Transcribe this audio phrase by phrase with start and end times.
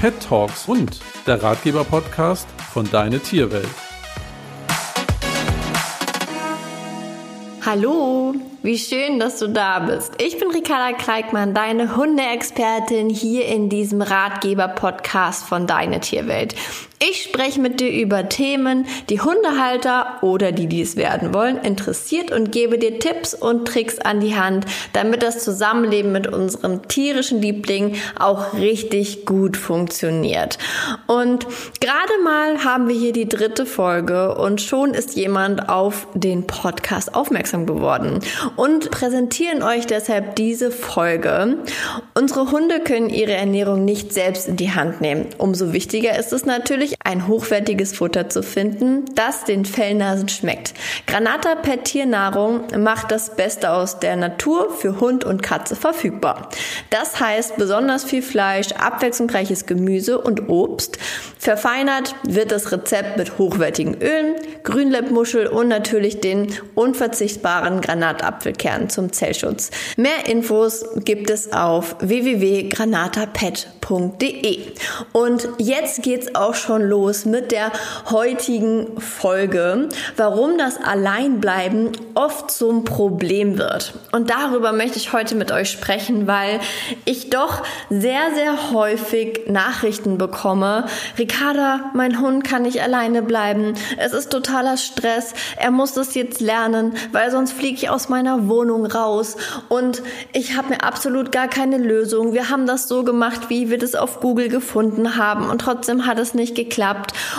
[0.00, 3.66] Pet Talks und der Ratgeber-Podcast von Deine Tierwelt.
[7.66, 8.32] Hallo,
[8.62, 10.12] wie schön, dass du da bist.
[10.22, 16.54] Ich bin Ricarda Kreikmann, deine Hundeexpertin hier in diesem Ratgeber-Podcast von Deine Tierwelt.
[17.00, 22.32] Ich spreche mit dir über Themen, die Hundehalter oder die, die es werden wollen, interessiert
[22.32, 27.40] und gebe dir Tipps und Tricks an die Hand, damit das Zusammenleben mit unserem tierischen
[27.40, 30.58] Liebling auch richtig gut funktioniert.
[31.06, 31.46] Und
[31.80, 37.14] gerade mal haben wir hier die dritte Folge und schon ist jemand auf den Podcast
[37.14, 38.18] aufmerksam geworden
[38.56, 41.58] und präsentieren euch deshalb diese Folge.
[42.14, 45.26] Unsere Hunde können ihre Ernährung nicht selbst in die Hand nehmen.
[45.38, 50.74] Umso wichtiger ist es natürlich, natürlich ein hochwertiges Futter zu finden, das den Fellnasen schmeckt.
[51.06, 56.48] Granata Pet Tiernahrung macht das Beste aus der Natur für Hund und Katze verfügbar.
[56.90, 60.98] Das heißt besonders viel Fleisch, abwechslungsreiches Gemüse und Obst.
[61.38, 64.34] Verfeinert wird das Rezept mit hochwertigen Ölen,
[64.64, 69.70] Grünleppmuschel und natürlich den unverzichtbaren Granatapfelkern zum Zellschutz.
[69.96, 74.58] Mehr Infos gibt es auf www.granatapet.de.
[75.12, 77.72] Und jetzt geht's auch schon schon los mit der
[78.10, 83.94] heutigen Folge, warum das Alleinbleiben oft zum Problem wird.
[84.12, 86.60] Und darüber möchte ich heute mit euch sprechen, weil
[87.04, 90.86] ich doch sehr, sehr häufig Nachrichten bekomme.
[91.18, 93.74] Ricarda, mein Hund kann nicht alleine bleiben.
[93.98, 95.34] Es ist totaler Stress.
[95.56, 99.36] Er muss das jetzt lernen, weil sonst fliege ich aus meiner Wohnung raus.
[99.68, 102.34] Und ich habe mir absolut gar keine Lösung.
[102.34, 105.50] Wir haben das so gemacht, wie wir das auf Google gefunden haben.
[105.50, 106.67] Und trotzdem hat es nicht geklappt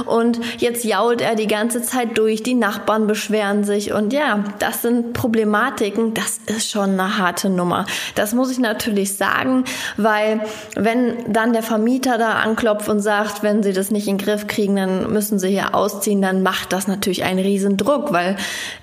[0.06, 3.94] und jetzt jault er die ganze Zeit durch, die Nachbarn beschweren sich.
[3.94, 7.86] Und ja, das sind Problematiken, das ist schon eine harte Nummer.
[8.16, 9.64] Das muss ich natürlich sagen,
[9.98, 10.42] weil
[10.76, 14.48] wenn dann der Vermieter da anklopft und sagt, wenn sie das nicht in den Griff
[14.48, 18.36] kriegen, dann müssen sie hier ausziehen, dann macht das natürlich einen riesen Druck, weil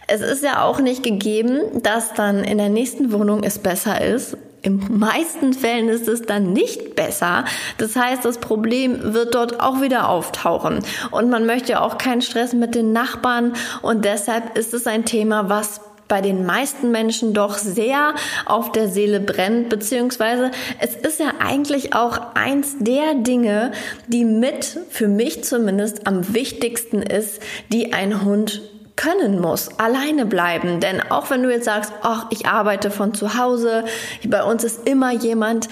[0.06, 4.36] es ist ja auch nicht gegeben, dass dann in der nächsten Wohnung es besser ist
[4.66, 7.44] in meisten Fällen ist es dann nicht besser.
[7.78, 10.80] Das heißt, das Problem wird dort auch wieder auftauchen.
[11.12, 13.52] Und man möchte ja auch keinen Stress mit den Nachbarn.
[13.82, 18.88] Und deshalb ist es ein Thema, was bei den meisten Menschen doch sehr auf der
[18.88, 20.50] Seele brennt, beziehungsweise
[20.80, 23.72] es ist ja eigentlich auch eins der Dinge,
[24.08, 27.40] die mit, für mich zumindest, am wichtigsten ist,
[27.72, 28.62] die ein Hund
[28.96, 30.80] können muss, alleine bleiben.
[30.80, 33.84] Denn auch wenn du jetzt sagst, ach, ich arbeite von zu Hause,
[34.26, 35.68] bei uns ist immer jemand,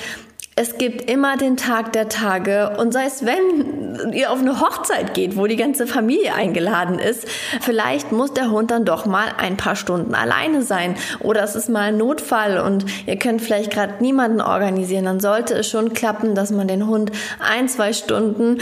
[0.56, 2.76] es gibt immer den Tag der Tage.
[2.78, 7.26] Und sei es, wenn ihr auf eine Hochzeit geht, wo die ganze Familie eingeladen ist,
[7.60, 10.94] vielleicht muss der Hund dann doch mal ein paar Stunden alleine sein.
[11.20, 15.54] Oder es ist mal ein Notfall und ihr könnt vielleicht gerade niemanden organisieren, dann sollte
[15.54, 17.10] es schon klappen, dass man den Hund
[17.40, 18.58] ein, zwei Stunden,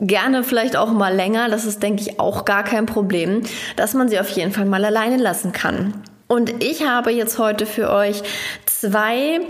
[0.00, 3.42] gerne vielleicht auch mal länger, das ist denke ich auch gar kein Problem,
[3.76, 6.02] dass man sie auf jeden Fall mal alleine lassen kann.
[6.26, 8.22] Und ich habe jetzt heute für euch
[8.66, 9.40] zwei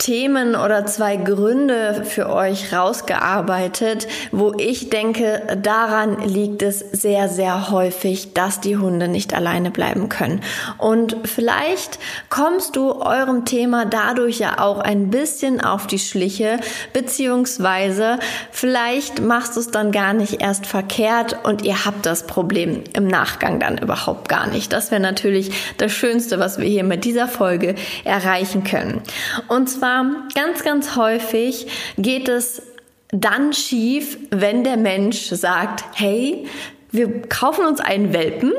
[0.00, 7.70] Themen oder zwei Gründe für euch rausgearbeitet, wo ich denke, daran liegt es sehr, sehr
[7.70, 10.40] häufig, dass die Hunde nicht alleine bleiben können.
[10.78, 11.98] Und vielleicht
[12.30, 16.58] kommst du eurem Thema dadurch ja auch ein bisschen auf die Schliche,
[16.94, 18.18] beziehungsweise
[18.50, 23.06] vielleicht machst du es dann gar nicht erst verkehrt und ihr habt das Problem im
[23.06, 24.72] Nachgang dann überhaupt gar nicht.
[24.72, 27.74] Das wäre natürlich das Schönste, was wir hier mit dieser Folge
[28.04, 29.02] erreichen können.
[29.46, 32.62] Und zwar zwar ganz, ganz häufig geht es
[33.08, 36.46] dann schief, wenn der Mensch sagt, hey,
[36.92, 38.52] wir kaufen uns einen Welpen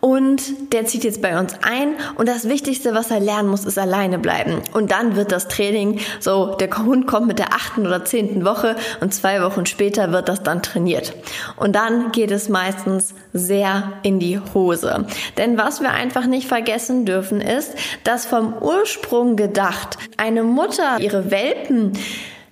[0.00, 3.78] und der zieht jetzt bei uns ein und das Wichtigste, was er lernen muss, ist
[3.78, 4.62] alleine bleiben.
[4.72, 8.76] Und dann wird das Training so, der Hund kommt mit der achten oder zehnten Woche
[9.00, 11.14] und zwei Wochen später wird das dann trainiert.
[11.56, 15.06] Und dann geht es meistens sehr in die Hose.
[15.36, 21.30] Denn was wir einfach nicht vergessen dürfen ist, dass vom Ursprung gedacht eine Mutter ihre
[21.30, 21.92] Welpen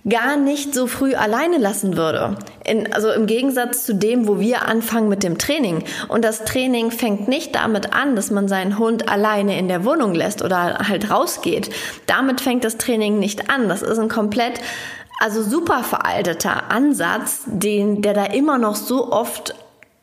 [0.09, 2.37] gar nicht so früh alleine lassen würde.
[2.65, 5.85] In, also im Gegensatz zu dem, wo wir anfangen mit dem Training.
[6.09, 10.15] Und das Training fängt nicht damit an, dass man seinen Hund alleine in der Wohnung
[10.15, 11.71] lässt oder halt rausgeht.
[12.06, 13.69] Damit fängt das Training nicht an.
[13.69, 14.61] Das ist ein komplett
[15.21, 19.55] also super veralteter Ansatz, den, der da immer noch so oft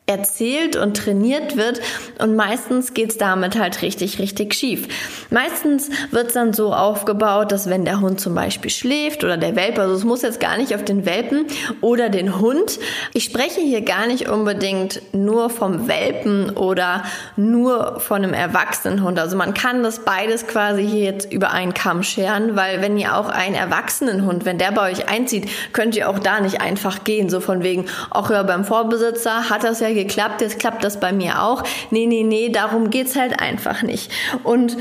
[0.06, 1.80] erzählt und trainiert wird
[2.18, 4.88] und meistens geht's damit halt richtig, richtig schief.
[5.30, 9.80] Meistens wird's dann so aufgebaut, dass wenn der Hund zum Beispiel schläft oder der Welpe,
[9.80, 11.46] also es muss jetzt gar nicht auf den Welpen
[11.80, 12.80] oder den Hund,
[13.14, 17.04] ich spreche hier gar nicht unbedingt nur vom Welpen oder
[17.36, 19.20] nur von einem erwachsenen Hund.
[19.20, 23.16] Also man kann das beides quasi hier jetzt über einen Kamm scheren, weil wenn ihr
[23.16, 27.04] auch einen erwachsenen Hund, wenn der bei euch einzieht, könnt ihr auch da nicht einfach
[27.04, 31.00] gehen, so von wegen, auch ja beim Vorbesitzer hat das ja geklappt, jetzt klappt das
[31.00, 31.62] bei mir auch.
[31.90, 34.10] Nee, nee, nee, darum geht's halt einfach nicht.
[34.42, 34.76] Und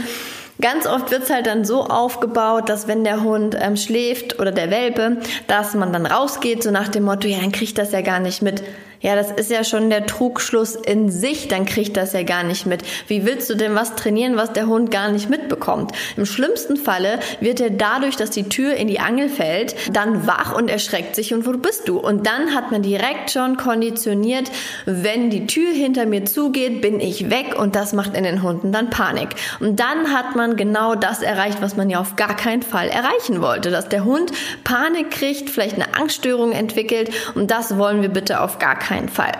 [0.62, 4.69] Ganz oft wird's halt dann so aufgebaut, dass wenn der Hund ähm, schläft oder der
[4.69, 5.18] Welpe,
[5.48, 8.44] dass man dann rausgeht, so nach dem Motto, ja, dann kriegt das ja gar nicht
[8.44, 8.62] mit.
[9.01, 12.68] Ja, das ist ja schon der Trugschluss in sich, dann kriegt das ja gar nicht
[12.68, 12.83] mit.
[13.07, 15.92] Wie willst du denn was trainieren, was der Hund gar nicht mitbekommt?
[16.18, 20.56] Im schlimmsten Falle wird er dadurch, dass die Tür in die Angel fällt, dann wach
[20.56, 21.98] und erschreckt sich und wo bist du?
[21.98, 24.51] Und dann hat man direkt schon konditioniert,
[24.86, 28.71] wenn die Tür hinter mir zugeht, bin ich weg und das macht in den Hunden
[28.71, 29.30] dann Panik.
[29.59, 33.42] Und dann hat man genau das erreicht, was man ja auf gar keinen Fall erreichen
[33.42, 34.31] wollte, dass der Hund
[34.63, 39.10] Panik kriegt, vielleicht eine Angststörung entwickelt und das wollen wir bitte auf gar keinen keinen
[39.10, 39.32] Fall.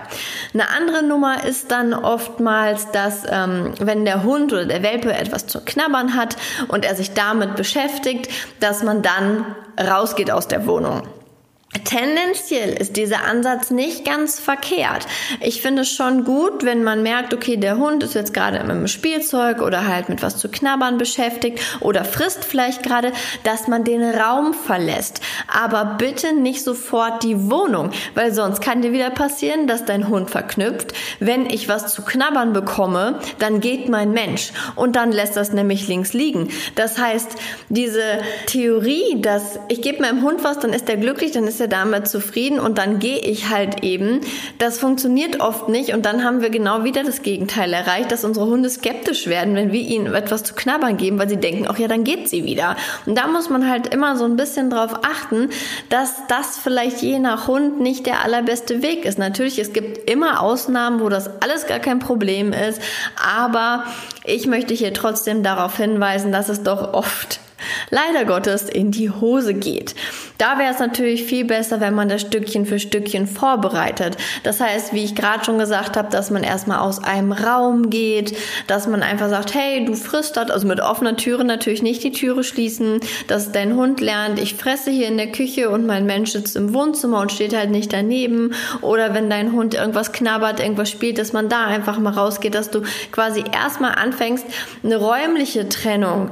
[0.54, 5.48] Eine andere Nummer ist dann oftmals, dass ähm, wenn der Hund oder der Welpe etwas
[5.48, 6.38] zu knabbern hat
[6.70, 8.32] und er sich damit beschäftigt,
[8.62, 9.46] dass man dann
[9.78, 11.04] rausgeht aus der Wohnung.
[11.86, 15.08] Tendenziell ist dieser Ansatz nicht ganz verkehrt.
[15.40, 18.70] Ich finde es schon gut, wenn man merkt, okay, der Hund ist jetzt gerade mit
[18.70, 23.14] einem Spielzeug oder halt mit was zu knabbern beschäftigt oder frisst vielleicht gerade,
[23.46, 25.22] dass man den Raum verlässt.
[25.48, 30.30] Aber bitte nicht sofort die Wohnung, weil sonst kann dir wieder passieren, dass dein Hund
[30.30, 30.92] verknüpft.
[31.22, 35.88] Wenn ich was zu knabbern bekomme, dann geht mein Mensch und dann lässt das nämlich
[35.88, 36.50] links liegen.
[36.76, 37.30] Das heißt,
[37.70, 41.68] diese Theorie, dass ich gebe meinem Hund was, dann ist er glücklich, dann ist er
[41.68, 44.22] damit zufrieden und dann gehe ich halt eben.
[44.58, 48.48] Das funktioniert oft nicht und dann haben wir genau wieder das Gegenteil erreicht, dass unsere
[48.48, 51.88] Hunde skeptisch werden, wenn wir ihnen etwas zu knabbern geben, weil sie denken, ach ja,
[51.88, 52.76] dann geht sie wieder.
[53.06, 55.50] Und da muss man halt immer so ein bisschen drauf achten,
[55.90, 59.20] dass das vielleicht je nach Hund nicht der allerbeste Weg ist.
[59.20, 62.82] Natürlich, es gibt immer Ausnahmen, wo das alles gar kein Problem ist,
[63.16, 63.86] aber
[64.24, 67.40] ich möchte hier trotzdem darauf hinweisen, dass es doch oft
[67.90, 69.96] leider Gottes in die Hose geht.
[70.38, 74.18] Da wäre es natürlich viel besser, wenn man das Stückchen für Stückchen vorbereitet.
[74.44, 78.36] Das heißt, wie ich gerade schon gesagt habe, dass man erstmal aus einem Raum geht,
[78.68, 82.12] dass man einfach sagt, hey, du frisst dort, also mit offener Türe natürlich nicht die
[82.12, 86.32] Türe schließen, dass dein Hund lernt, ich fresse hier in der Küche und mein Mensch
[86.32, 88.54] sitzt im Wohnzimmer und steht halt nicht daneben.
[88.82, 92.72] Oder wenn dein Hund irgendwas knabbert, irgendwas spielt, dass man da einfach mal rausgeht, dass
[92.72, 92.82] du
[93.12, 94.46] quasi erstmal anfängst,
[94.84, 96.32] eine räumliche Trennung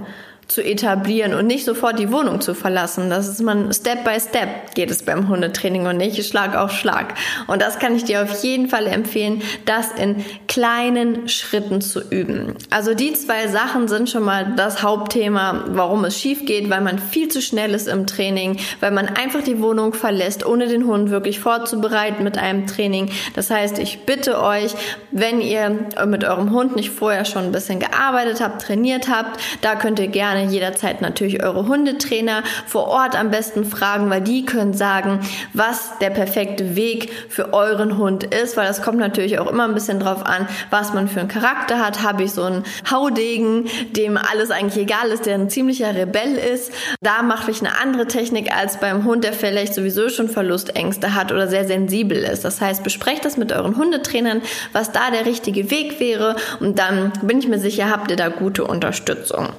[0.49, 3.11] zu etablieren und nicht sofort die Wohnung zu verlassen.
[3.11, 7.13] Das ist man Step by Step geht es beim Hundetraining und nicht Schlag auf Schlag.
[7.45, 12.55] Und das kann ich dir auf jeden Fall empfehlen, das in kleinen Schritten zu üben.
[12.71, 16.97] Also die zwei Sachen sind schon mal das Hauptthema, warum es schief geht, weil man
[16.97, 21.11] viel zu schnell ist im Training, weil man einfach die Wohnung verlässt, ohne den Hund
[21.11, 23.11] wirklich vorzubereiten mit einem Training.
[23.35, 24.73] Das heißt, ich bitte euch,
[25.11, 29.75] wenn ihr mit eurem Hund nicht vorher schon ein bisschen gearbeitet habt, trainiert habt, da
[29.75, 34.45] könnt ihr gerne gerne jederzeit natürlich eure Hundetrainer vor Ort am besten fragen, weil die
[34.45, 35.19] können sagen,
[35.53, 39.73] was der perfekte Weg für euren Hund ist, weil das kommt natürlich auch immer ein
[39.73, 42.03] bisschen drauf an, was man für einen Charakter hat.
[42.03, 46.71] Habe ich so einen Haudegen, dem alles eigentlich egal ist, der ein ziemlicher Rebell ist.
[47.01, 51.31] Da mache ich eine andere Technik als beim Hund, der vielleicht sowieso schon Verlustängste hat
[51.31, 52.45] oder sehr sensibel ist.
[52.45, 54.41] Das heißt, besprecht das mit euren Hundetrainern,
[54.73, 58.29] was da der richtige Weg wäre und dann bin ich mir sicher, habt ihr da
[58.29, 59.49] gute Unterstützung.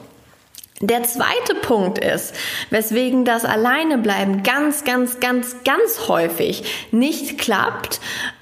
[0.83, 2.35] Der zweite Punkt ist,
[2.71, 8.01] weswegen das Alleinebleiben ganz, ganz, ganz, ganz häufig nicht klappt,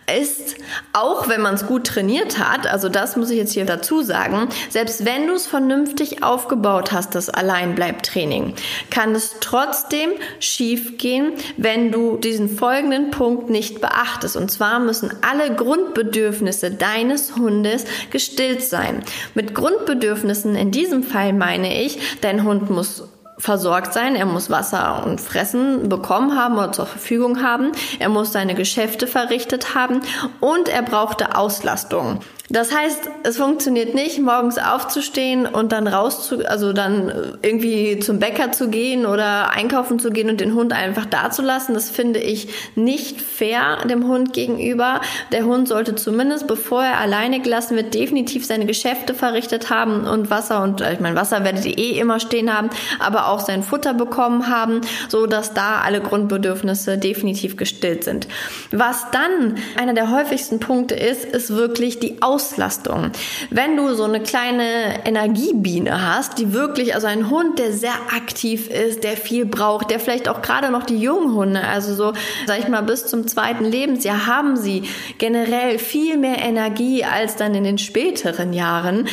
[0.08, 0.56] ist,
[0.92, 4.48] auch wenn man es gut trainiert hat, also das muss ich jetzt hier dazu sagen,
[4.70, 8.54] selbst wenn du es vernünftig aufgebaut hast, das Alleinbleibtraining,
[8.90, 10.10] kann es trotzdem
[10.40, 14.36] schiefgehen, wenn du diesen folgenden Punkt nicht beachtest.
[14.36, 19.02] Und zwar müssen alle Grundbedürfnisse deines Hundes gestillt sein.
[19.34, 23.04] Mit Grundbedürfnissen in diesem Fall meine ich, dein Hund muss
[23.38, 28.32] versorgt sein, er muss Wasser und Fressen bekommen haben oder zur Verfügung haben, er muss
[28.32, 30.00] seine Geschäfte verrichtet haben.
[30.40, 32.20] Und er brauchte Auslastung.
[32.50, 38.18] Das heißt, es funktioniert nicht, morgens aufzustehen und dann raus zu, also dann irgendwie zum
[38.18, 41.74] Bäcker zu gehen oder einkaufen zu gehen und den Hund einfach da zu lassen.
[41.74, 45.02] Das finde ich nicht fair dem Hund gegenüber.
[45.30, 50.30] Der Hund sollte zumindest, bevor er alleine gelassen wird, definitiv seine Geschäfte verrichtet haben und
[50.30, 53.62] Wasser und, äh, ich meine, Wasser werdet ihr eh immer stehen haben, aber auch sein
[53.62, 58.26] Futter bekommen haben, so dass da alle Grundbedürfnisse definitiv gestillt sind.
[58.70, 63.10] Was dann einer der häufigsten Punkte ist, ist wirklich die Aus Auslastung.
[63.50, 68.68] Wenn du so eine kleine Energiebiene hast, die wirklich, also ein Hund, der sehr aktiv
[68.68, 72.12] ist, der viel braucht, der vielleicht auch gerade noch die jungen Hunde, also so,
[72.46, 74.84] sag ich mal, bis zum zweiten Lebensjahr haben sie
[75.18, 79.08] generell viel mehr Energie als dann in den späteren Jahren.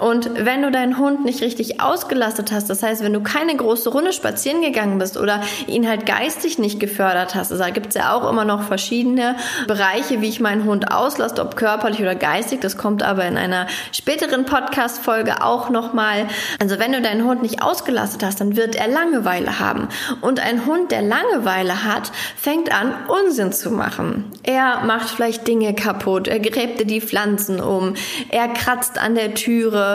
[0.00, 3.90] Und wenn du deinen Hund nicht richtig ausgelastet hast, das heißt, wenn du keine große
[3.90, 7.94] Runde spazieren gegangen bist oder ihn halt geistig nicht gefördert hast, also da gibt es
[7.94, 12.60] ja auch immer noch verschiedene Bereiche, wie ich meinen Hund auslaste, ob körperlich oder geistig,
[12.60, 16.26] das kommt aber in einer späteren Podcast-Folge auch nochmal.
[16.58, 19.88] Also wenn du deinen Hund nicht ausgelastet hast, dann wird er Langeweile haben.
[20.22, 24.32] Und ein Hund, der Langeweile hat, fängt an, Unsinn zu machen.
[24.44, 27.94] Er macht vielleicht Dinge kaputt, er gräbt dir die Pflanzen um,
[28.30, 29.89] er kratzt an der Türe,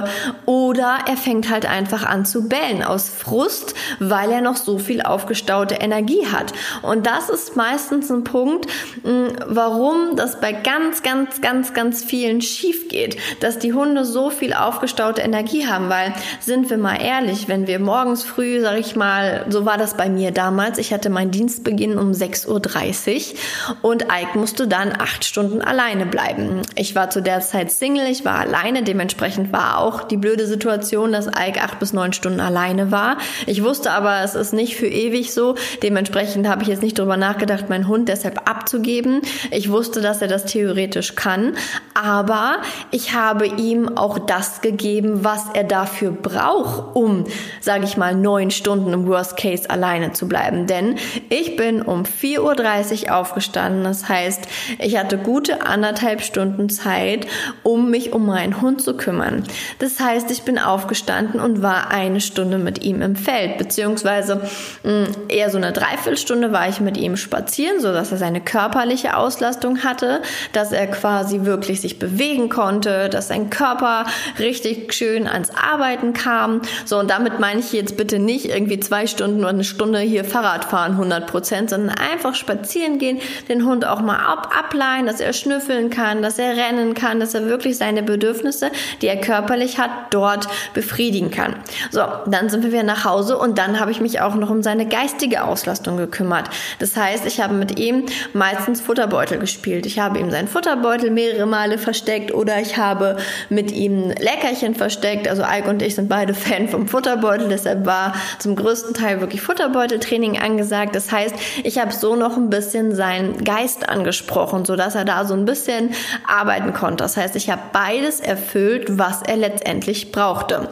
[0.46, 5.02] oder er fängt halt einfach an zu bellen aus Frust, weil er noch so viel
[5.02, 6.54] aufgestaute Energie hat.
[6.82, 8.68] Und das ist meistens ein Punkt,
[9.04, 14.30] hm, warum das bei ganz, ganz, ganz, ganz vielen schief geht, dass die Hunde so
[14.30, 18.96] viel aufgestaute Energie haben, weil sind wir mal ehrlich, wenn wir morgens früh, sag ich
[18.96, 23.36] mal, so war das bei mir damals, ich hatte meinen Dienstbeginn um 6.30 Uhr
[23.82, 26.62] und Ike musste dann acht Stunden alleine bleiben.
[26.76, 30.48] Ich war zu der Zeit Single, ich war alleine, dementsprechend war auch auch die blöde
[30.48, 33.18] Situation, dass Ike acht bis neun Stunden alleine war.
[33.46, 35.56] Ich wusste aber, es ist nicht für ewig so.
[35.84, 39.22] Dementsprechend habe ich jetzt nicht darüber nachgedacht, meinen Hund deshalb abzugeben.
[39.52, 41.54] Ich wusste, dass er das theoretisch kann,
[41.94, 42.58] aber
[42.90, 47.26] ich habe ihm auch das gegeben, was er dafür braucht, um,
[47.62, 50.66] sage ich mal, neun Stunden im Worst Case alleine zu bleiben.
[50.66, 50.96] Denn
[51.30, 53.84] ich bin um 4.30 Uhr aufgestanden.
[53.84, 54.48] Das heißt,
[54.80, 57.28] ich hatte gute anderthalb Stunden Zeit,
[57.62, 59.44] um mich um meinen Hund zu kümmern.
[59.80, 64.42] Das heißt, ich bin aufgestanden und war eine Stunde mit ihm im Feld, beziehungsweise
[64.84, 68.42] mh, mm, eher so eine Dreiviertelstunde war ich mit ihm spazieren, so dass er seine
[68.42, 70.22] körperliche Auslastung hatte,
[70.54, 74.06] dass er quasi wirklich sich bewegen konnte, dass sein Körper
[74.40, 76.62] richtig schön ans Arbeiten kam.
[76.86, 80.24] So, und damit meine ich jetzt bitte nicht irgendwie zwei Stunden oder eine Stunde hier
[80.24, 85.20] Fahrrad fahren, 100 Prozent, sondern einfach spazieren gehen, den Hund auch mal ab ableihen, dass
[85.20, 89.55] er schnüffeln kann, dass er rennen kann, dass er wirklich seine Bedürfnisse, die er körperlich
[89.56, 91.56] körperlich hat, dort befriedigen kann.
[91.92, 94.62] So, dann sind wir wieder nach Hause und dann habe ich mich auch noch um
[94.64, 96.50] seine geistige Auslastung gekümmert.
[96.80, 99.86] Das heißt, ich habe mit ihm meistens Futterbeutel gespielt.
[99.86, 103.18] Ich habe ihm seinen Futterbeutel mehrere Male versteckt oder ich habe
[103.50, 105.28] mit ihm Leckerchen versteckt.
[105.28, 109.42] Also Ike und ich sind beide Fan vom Futterbeutel, deshalb war zum größten Teil wirklich
[109.42, 110.96] Futterbeuteltraining angesagt.
[110.96, 115.26] Das heißt, ich habe so noch ein bisschen seinen Geist angesprochen, so dass er da
[115.26, 115.92] so ein bisschen
[116.28, 117.04] arbeiten konnte.
[117.04, 120.70] Das heißt, ich habe beides erfüllt, was er letztendlich brauchte.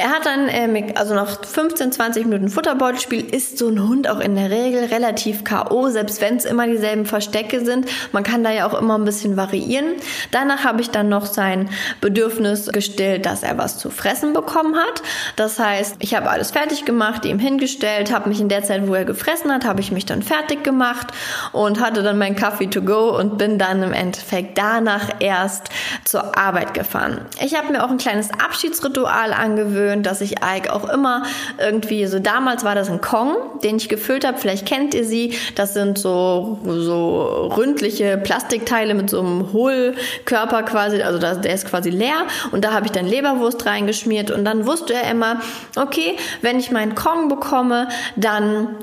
[0.00, 4.20] Er hat dann, äh, also nach 15, 20 Minuten Futterbeutelspiel ist so ein Hund auch
[4.20, 7.88] in der Regel relativ K.O., selbst wenn es immer dieselben Verstecke sind.
[8.12, 9.86] Man kann da ja auch immer ein bisschen variieren.
[10.30, 11.68] Danach habe ich dann noch sein
[12.00, 15.02] Bedürfnis gestillt, dass er was zu fressen bekommen hat.
[15.34, 18.94] Das heißt, ich habe alles fertig gemacht, ihm hingestellt, habe mich in der Zeit, wo
[18.94, 21.08] er gefressen hat, habe ich mich dann fertig gemacht
[21.50, 25.70] und hatte dann meinen Kaffee to go und bin dann im Endeffekt danach erst
[26.08, 27.20] zur Arbeit gefahren.
[27.44, 31.24] Ich habe mir auch ein kleines Abschiedsritual angewöhnt dass ich Ike auch immer
[31.58, 35.36] irgendwie, so damals war das ein Kong, den ich gefüllt habe, vielleicht kennt ihr sie,
[35.54, 41.68] das sind so, so ründliche Plastikteile mit so einem Hohlkörper quasi, also das, der ist
[41.68, 42.26] quasi leer.
[42.52, 44.30] Und da habe ich dann Leberwurst reingeschmiert.
[44.30, 45.40] Und dann wusste er immer,
[45.76, 48.76] okay, wenn ich meinen Kong bekomme, dann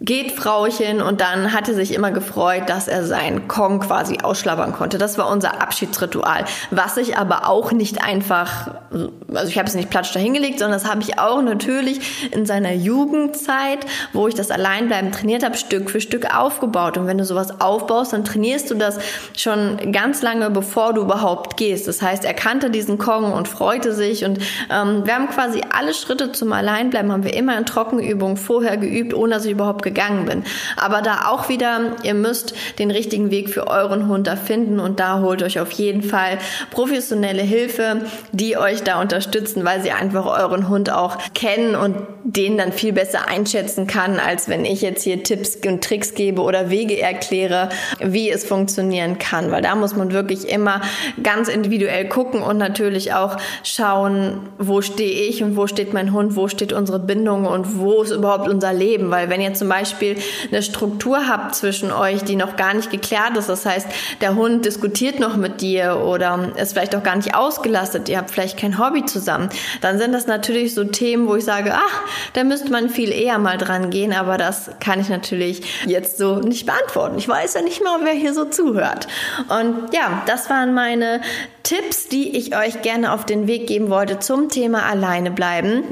[0.00, 4.96] geht Frauchen und dann hatte sich immer gefreut, dass er seinen Kong quasi ausschlabbern konnte.
[4.96, 8.76] Das war unser Abschiedsritual, was ich aber auch nicht einfach,
[9.34, 12.72] also ich habe es nicht platsch dahingelegt, sondern das habe ich auch natürlich in seiner
[12.72, 16.96] Jugendzeit, wo ich das Alleinbleiben trainiert habe, Stück für Stück aufgebaut.
[16.96, 19.00] Und wenn du sowas aufbaust, dann trainierst du das
[19.36, 21.88] schon ganz lange, bevor du überhaupt gehst.
[21.88, 24.38] Das heißt, er kannte diesen Kong und freute sich und
[24.70, 29.12] ähm, wir haben quasi alle Schritte zum Alleinbleiben haben wir immer in Trockenübungen vorher geübt,
[29.12, 30.44] ohne dass ich überhaupt gegangen bin.
[30.76, 35.00] Aber da auch wieder, ihr müsst den richtigen Weg für euren Hund da finden und
[35.00, 36.38] da holt euch auf jeden Fall
[36.70, 38.02] professionelle Hilfe,
[38.32, 42.92] die euch da unterstützen, weil sie einfach euren Hund auch kennen und den dann viel
[42.92, 47.70] besser einschätzen kann, als wenn ich jetzt hier Tipps und Tricks gebe oder Wege erkläre,
[48.00, 49.50] wie es funktionieren kann.
[49.50, 50.82] Weil da muss man wirklich immer
[51.22, 56.36] ganz individuell gucken und natürlich auch schauen, wo stehe ich und wo steht mein Hund,
[56.36, 59.10] wo steht unsere Bindung und wo ist überhaupt unser Leben.
[59.10, 60.16] Weil wenn ihr zum Beispiel
[60.50, 63.86] eine Struktur habt zwischen euch, die noch gar nicht geklärt ist, das heißt,
[64.20, 68.30] der Hund diskutiert noch mit dir oder ist vielleicht auch gar nicht ausgelastet, ihr habt
[68.30, 69.48] vielleicht kein Hobby zusammen,
[69.80, 72.00] dann sind das natürlich so Themen, wo ich sage, ach,
[72.32, 76.36] da müsste man viel eher mal dran gehen, aber das kann ich natürlich jetzt so
[76.36, 77.18] nicht beantworten.
[77.18, 79.06] Ich weiß ja nicht mal, wer hier so zuhört.
[79.48, 81.20] Und ja, das waren meine
[81.62, 85.84] Tipps, die ich euch gerne auf den Weg geben wollte zum Thema alleine bleiben.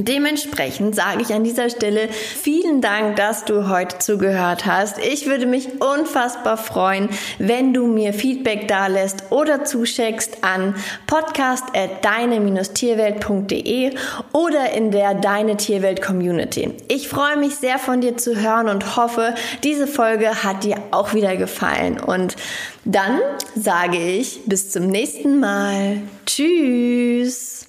[0.00, 4.98] Dementsprechend sage ich an dieser Stelle vielen Dank, dass du heute zugehört hast.
[4.98, 10.76] Ich würde mich unfassbar freuen, wenn du mir Feedback dalässt oder zuschickst an
[11.08, 13.90] podcast@deine-tierwelt.de
[14.32, 16.70] oder in der Deine Tierwelt Community.
[16.86, 21.12] Ich freue mich sehr von dir zu hören und hoffe, diese Folge hat dir auch
[21.12, 22.36] wieder gefallen und
[22.84, 23.18] dann
[23.56, 26.02] sage ich bis zum nächsten Mal.
[26.24, 27.66] Tschüss.